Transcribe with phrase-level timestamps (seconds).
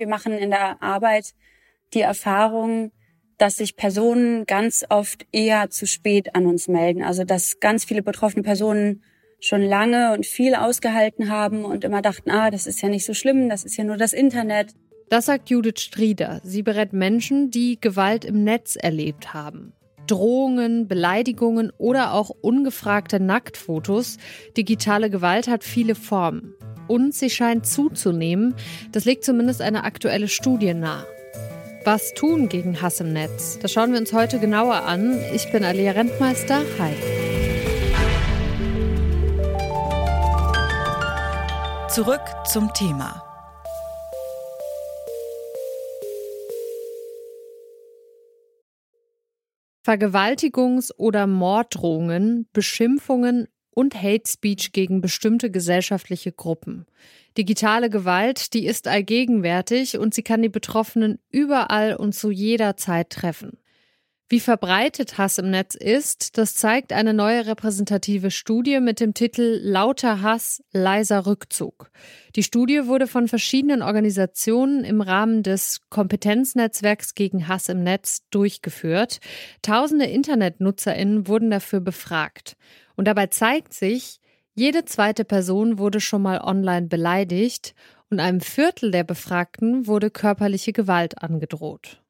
[0.00, 1.34] Wir machen in der Arbeit
[1.92, 2.90] die Erfahrung,
[3.36, 7.02] dass sich Personen ganz oft eher zu spät an uns melden.
[7.02, 9.02] Also dass ganz viele betroffene Personen
[9.40, 13.12] schon lange und viel ausgehalten haben und immer dachten, ah, das ist ja nicht so
[13.12, 14.72] schlimm, das ist ja nur das Internet.
[15.10, 16.40] Das sagt Judith Strieder.
[16.44, 19.74] Sie berät Menschen, die Gewalt im Netz erlebt haben.
[20.06, 24.16] Drohungen, Beleidigungen oder auch ungefragte Nacktfotos.
[24.56, 26.54] Digitale Gewalt hat viele Formen.
[26.90, 28.56] Und sie scheint zuzunehmen.
[28.90, 31.06] Das legt zumindest eine aktuelle Studie nahe.
[31.84, 33.60] Was tun gegen Hass im Netz?
[33.60, 35.16] Das schauen wir uns heute genauer an.
[35.32, 36.62] Ich bin Alia Rentmeister.
[36.80, 36.92] Hi.
[41.88, 43.22] Zurück zum Thema.
[49.86, 53.46] Vergewaltigungs- oder Morddrohungen, Beschimpfungen
[53.80, 56.84] und Hate Speech gegen bestimmte gesellschaftliche Gruppen.
[57.38, 63.08] Digitale Gewalt, die ist allgegenwärtig und sie kann die Betroffenen überall und zu jeder Zeit
[63.08, 63.56] treffen.
[64.32, 69.58] Wie verbreitet Hass im Netz ist, das zeigt eine neue repräsentative Studie mit dem Titel
[69.60, 71.90] Lauter Hass, leiser Rückzug.
[72.36, 79.18] Die Studie wurde von verschiedenen Organisationen im Rahmen des Kompetenznetzwerks gegen Hass im Netz durchgeführt.
[79.62, 82.56] Tausende Internetnutzerinnen wurden dafür befragt.
[82.94, 84.20] Und dabei zeigt sich,
[84.54, 87.74] jede zweite Person wurde schon mal online beleidigt
[88.10, 92.00] und einem Viertel der Befragten wurde körperliche Gewalt angedroht.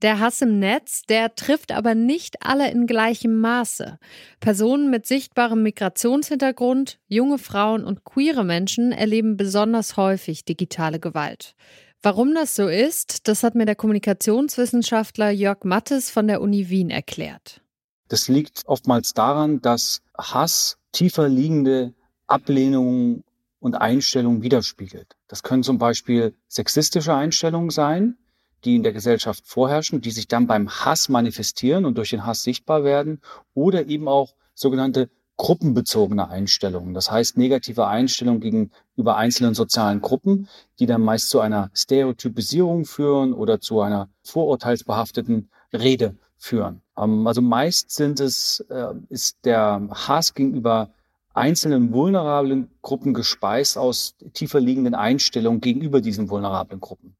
[0.00, 3.98] Der Hass im Netz, der trifft aber nicht alle in gleichem Maße.
[4.38, 11.56] Personen mit sichtbarem Migrationshintergrund, junge Frauen und queere Menschen erleben besonders häufig digitale Gewalt.
[12.00, 16.90] Warum das so ist, das hat mir der Kommunikationswissenschaftler Jörg Mattes von der Uni Wien
[16.90, 17.60] erklärt.
[18.06, 21.92] Das liegt oftmals daran, dass Hass tiefer liegende
[22.28, 23.24] Ablehnungen
[23.58, 25.16] und Einstellungen widerspiegelt.
[25.26, 28.16] Das können zum Beispiel sexistische Einstellungen sein,
[28.64, 32.42] die in der Gesellschaft vorherrschen, die sich dann beim Hass manifestieren und durch den Hass
[32.42, 33.20] sichtbar werden,
[33.54, 36.94] oder eben auch sogenannte gruppenbezogene Einstellungen.
[36.94, 40.48] Das heißt negative Einstellungen gegenüber einzelnen sozialen Gruppen,
[40.80, 46.82] die dann meist zu einer Stereotypisierung führen oder zu einer vorurteilsbehafteten Rede führen.
[46.96, 50.90] Ähm, also meist sind es, äh, ist der Hass gegenüber
[51.34, 57.14] einzelnen vulnerablen Gruppen gespeist aus tiefer liegenden Einstellungen gegenüber diesen vulnerablen Gruppen.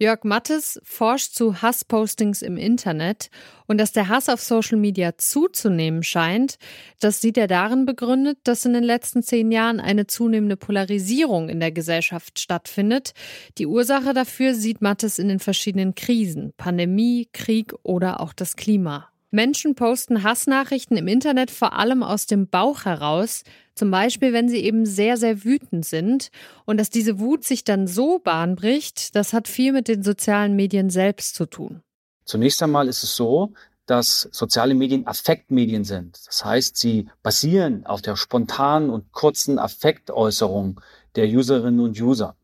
[0.00, 3.30] Jörg Mattes forscht zu Hasspostings im Internet
[3.66, 6.56] und dass der Hass auf Social Media zuzunehmen scheint,
[6.98, 11.60] das sieht er darin begründet, dass in den letzten zehn Jahren eine zunehmende Polarisierung in
[11.60, 13.12] der Gesellschaft stattfindet.
[13.56, 19.13] Die Ursache dafür sieht Mattes in den verschiedenen Krisen, Pandemie, Krieg oder auch das Klima.
[19.34, 23.42] Menschen posten Hassnachrichten im Internet vor allem aus dem Bauch heraus,
[23.74, 26.30] zum Beispiel wenn sie eben sehr, sehr wütend sind.
[26.64, 30.88] Und dass diese Wut sich dann so bahnbricht, das hat viel mit den sozialen Medien
[30.88, 31.82] selbst zu tun.
[32.24, 33.52] Zunächst einmal ist es so,
[33.86, 36.18] dass soziale Medien Affektmedien sind.
[36.26, 40.80] Das heißt, sie basieren auf der spontanen und kurzen Affektäußerung
[41.16, 42.36] der Userinnen und User.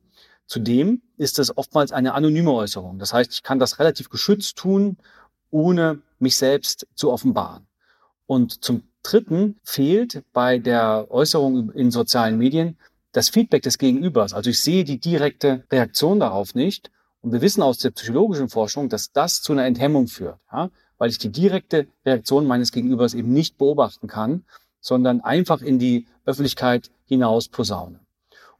[0.47, 2.99] Zudem ist es oftmals eine anonyme Äußerung.
[2.99, 4.99] Das heißt, ich kann das relativ geschützt tun
[5.51, 7.67] ohne mich selbst zu offenbaren.
[8.27, 12.77] Und zum Dritten fehlt bei der Äußerung in sozialen Medien
[13.13, 14.35] das Feedback des Gegenübers.
[14.35, 16.91] Also ich sehe die direkte Reaktion darauf nicht.
[17.23, 20.71] Und wir wissen aus der psychologischen Forschung, dass das zu einer Enthemmung führt, ja?
[20.97, 24.45] weil ich die direkte Reaktion meines Gegenübers eben nicht beobachten kann,
[24.81, 28.01] sondern einfach in die Öffentlichkeit hinaus posaune.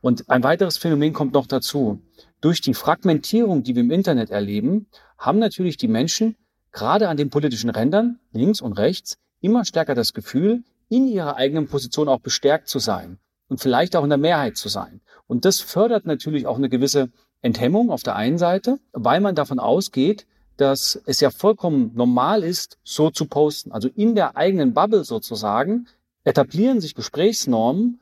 [0.01, 2.01] Und ein weiteres Phänomen kommt noch dazu.
[2.41, 4.87] Durch die Fragmentierung, die wir im Internet erleben,
[5.19, 6.37] haben natürlich die Menschen
[6.73, 11.69] gerade an den politischen Rändern, links und rechts, immer stärker das Gefühl, in ihrer eigenen
[11.69, 15.01] Position auch bestärkt zu sein und vielleicht auch in der Mehrheit zu sein.
[15.27, 17.11] Und das fördert natürlich auch eine gewisse
[17.43, 20.27] Enthemmung auf der einen Seite, weil man davon ausgeht,
[20.57, 23.73] dass es ja vollkommen normal ist, so zu posten.
[23.73, 25.87] Also in der eigenen Bubble sozusagen
[26.25, 28.01] etablieren sich Gesprächsnormen,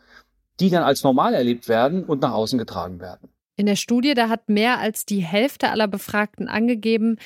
[0.59, 3.29] die dann als normal erlebt werden und nach außen getragen werden.
[3.55, 7.19] In der Studie, da hat mehr als die Hälfte aller Befragten angegeben,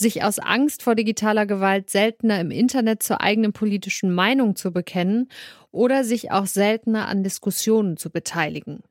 [0.00, 5.28] sich aus Angst vor digitaler Gewalt seltener im Internet zur eigenen politischen Meinung zu bekennen
[5.70, 8.82] oder sich auch seltener an Diskussionen zu beteiligen.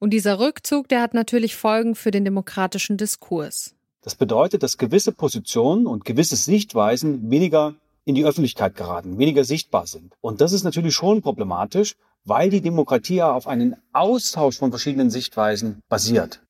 [0.00, 3.74] Und dieser Rückzug, der hat natürlich Folgen für den demokratischen Diskurs.
[4.02, 7.74] Das bedeutet, dass gewisse Positionen und gewisse Sichtweisen weniger
[8.04, 10.12] in die Öffentlichkeit geraten, weniger sichtbar sind.
[10.20, 11.94] Und das ist natürlich schon problematisch,
[12.24, 16.42] weil die Demokratie ja auf einen Austausch von verschiedenen Sichtweisen basiert.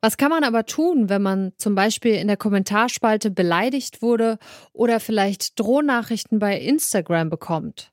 [0.00, 4.38] Was kann man aber tun, wenn man zum Beispiel in der Kommentarspalte beleidigt wurde
[4.72, 7.92] oder vielleicht Drohnachrichten bei Instagram bekommt?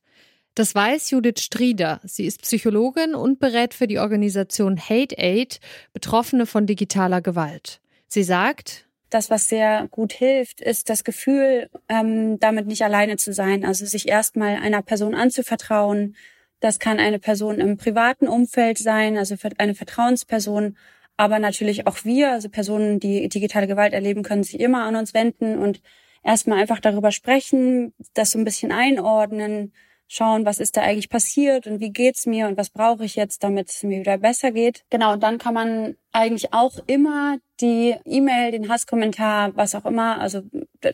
[0.55, 1.99] Das weiß Judith Strieder.
[2.03, 5.59] Sie ist Psychologin und berät für die Organisation Hate Aid
[5.93, 7.79] Betroffene von digitaler Gewalt.
[8.07, 13.33] Sie sagt, das, was sehr gut hilft, ist das Gefühl, ähm, damit nicht alleine zu
[13.33, 13.65] sein.
[13.65, 16.15] Also sich erstmal einer Person anzuvertrauen.
[16.59, 20.75] Das kann eine Person im privaten Umfeld sein, also eine Vertrauensperson.
[21.17, 25.13] Aber natürlich auch wir, also Personen, die digitale Gewalt erleben, können sich immer an uns
[25.13, 25.81] wenden und
[26.23, 29.73] erstmal einfach darüber sprechen, das so ein bisschen einordnen,
[30.07, 33.43] schauen, was ist da eigentlich passiert und wie geht's mir und was brauche ich jetzt,
[33.43, 34.85] damit es mir wieder besser geht.
[34.89, 40.19] Genau, und dann kann man eigentlich auch immer die E-Mail, den Hasskommentar, was auch immer,
[40.19, 40.43] also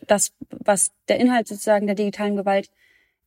[0.06, 2.70] das, was der Inhalt sozusagen der digitalen Gewalt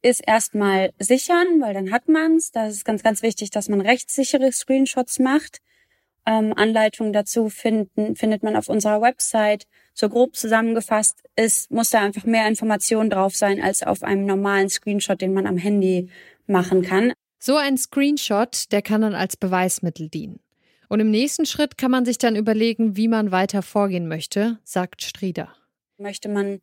[0.02, 2.52] ist, erstmal sichern, weil dann hat man's.
[2.52, 5.60] Da ist ganz, ganz wichtig, dass man rechtssichere Screenshots macht.
[6.28, 9.66] Ähm, Anleitungen dazu finden, findet man auf unserer Website.
[9.94, 14.70] So grob zusammengefasst ist, muss da einfach mehr Information drauf sein als auf einem normalen
[14.70, 16.10] Screenshot, den man am Handy
[16.46, 17.14] machen kann.
[17.40, 20.42] So ein Screenshot, der kann dann als Beweismittel dienen.
[20.90, 25.04] Und im nächsten Schritt kann man sich dann überlegen, wie man weiter vorgehen möchte, sagt
[25.04, 25.54] Strieder.
[25.98, 26.60] Möchte man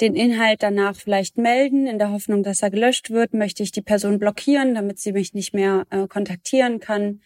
[0.00, 3.32] den Inhalt danach vielleicht melden, in der Hoffnung, dass er gelöscht wird?
[3.32, 7.20] Möchte ich die Person blockieren, damit sie mich nicht mehr äh, kontaktieren kann?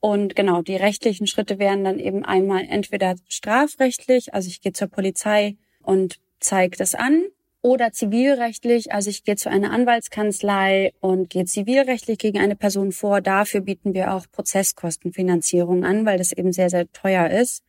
[0.00, 4.88] Und genau, die rechtlichen Schritte wären dann eben einmal entweder strafrechtlich, also ich gehe zur
[4.88, 7.24] Polizei und zeige das an,
[7.62, 13.20] oder zivilrechtlich, also ich gehe zu einer Anwaltskanzlei und gehe zivilrechtlich gegen eine Person vor.
[13.20, 17.62] Dafür bieten wir auch Prozesskostenfinanzierung an, weil das eben sehr, sehr teuer ist.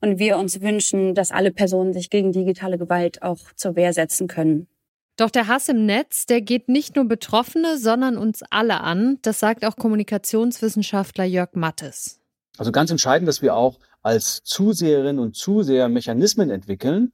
[0.00, 4.26] Und wir uns wünschen, dass alle Personen sich gegen digitale Gewalt auch zur Wehr setzen
[4.26, 4.68] können.
[5.16, 9.18] Doch der Hass im Netz, der geht nicht nur Betroffene, sondern uns alle an.
[9.22, 12.20] Das sagt auch Kommunikationswissenschaftler Jörg Mattes.
[12.58, 17.12] Also ganz entscheidend, dass wir auch als Zuseherinnen und Zuseher Mechanismen entwickeln,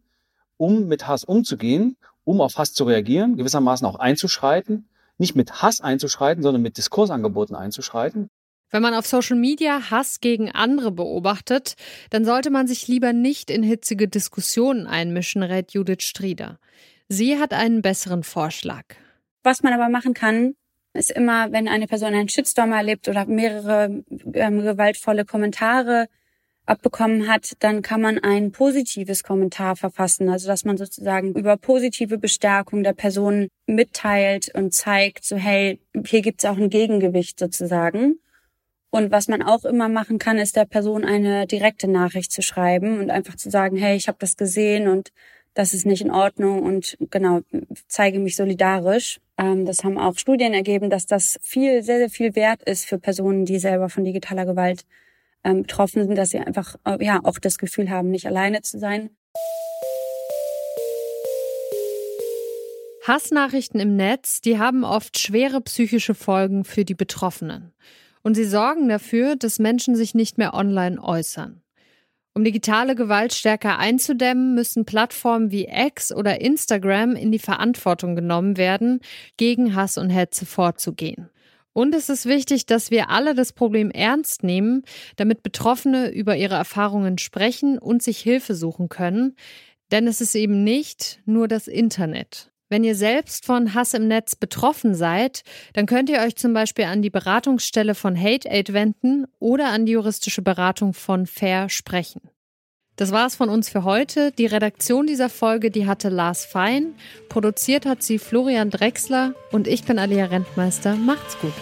[0.56, 4.88] um mit Hass umzugehen, um auf Hass zu reagieren, gewissermaßen auch einzuschreiten,
[5.19, 8.28] nicht mit Hass einzuschreiten, sondern mit Diskursangeboten einzuschreiten.
[8.70, 11.75] Wenn man auf Social Media Hass gegen andere beobachtet,
[12.10, 16.58] dann sollte man sich lieber nicht in hitzige Diskussionen einmischen, rät Judith Strieder.
[17.12, 18.84] Sie hat einen besseren Vorschlag.
[19.42, 20.54] Was man aber machen kann,
[20.94, 26.08] ist immer, wenn eine Person einen Shitstorm erlebt oder mehrere ähm, gewaltvolle Kommentare
[26.64, 32.16] abbekommen hat, dann kann man ein positives Kommentar verfassen, also dass man sozusagen über positive
[32.16, 38.20] Bestärkung der Person mitteilt und zeigt, so hey, hier gibt's auch ein Gegengewicht sozusagen.
[38.88, 43.00] Und was man auch immer machen kann, ist der Person eine direkte Nachricht zu schreiben
[43.00, 45.12] und einfach zu sagen, hey, ich habe das gesehen und
[45.54, 47.40] das ist nicht in Ordnung und genau,
[47.87, 49.20] zeige mich solidarisch.
[49.37, 52.99] Ähm, das haben auch Studien ergeben, dass das viel, sehr, sehr viel wert ist für
[52.99, 54.84] Personen, die selber von digitaler Gewalt
[55.44, 58.78] ähm, betroffen sind, dass sie einfach äh, ja auch das Gefühl haben, nicht alleine zu
[58.78, 59.10] sein.
[63.06, 67.72] Hassnachrichten im Netz, die haben oft schwere psychische Folgen für die Betroffenen.
[68.22, 71.61] Und sie sorgen dafür, dass Menschen sich nicht mehr online äußern.
[72.34, 78.56] Um digitale Gewalt stärker einzudämmen, müssen Plattformen wie X oder Instagram in die Verantwortung genommen
[78.56, 79.00] werden,
[79.37, 81.29] gegen Hass und Hetze vorzugehen.
[81.75, 84.82] Und es ist wichtig, dass wir alle das Problem ernst nehmen,
[85.17, 89.37] damit Betroffene über ihre Erfahrungen sprechen und sich Hilfe suchen können.
[89.90, 92.51] Denn es ist eben nicht nur das Internet.
[92.72, 95.42] Wenn ihr selbst von Hass im Netz betroffen seid,
[95.74, 99.84] dann könnt ihr euch zum Beispiel an die Beratungsstelle von Hate Aid wenden oder an
[99.84, 102.22] die juristische Beratung von Fair sprechen.
[102.96, 104.32] Das war's von uns für heute.
[104.32, 106.94] Die Redaktion dieser Folge, die hatte Lars Fein.
[107.29, 110.96] Produziert hat sie Florian Drexler und ich bin Alia Rentmeister.
[110.96, 111.52] Macht's gut.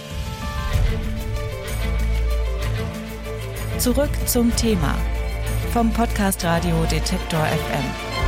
[3.79, 4.97] Zurück zum Thema
[5.73, 8.20] vom Podcast Radio Detektor FM.